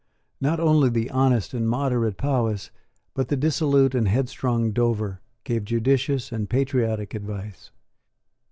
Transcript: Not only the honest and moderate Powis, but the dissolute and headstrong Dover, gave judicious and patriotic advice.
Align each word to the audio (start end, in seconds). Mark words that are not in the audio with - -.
Not 0.41 0.59
only 0.59 0.89
the 0.89 1.11
honest 1.11 1.53
and 1.53 1.69
moderate 1.69 2.17
Powis, 2.17 2.71
but 3.13 3.27
the 3.27 3.35
dissolute 3.35 3.93
and 3.93 4.07
headstrong 4.07 4.71
Dover, 4.71 5.21
gave 5.43 5.63
judicious 5.63 6.31
and 6.31 6.49
patriotic 6.49 7.13
advice. 7.13 7.69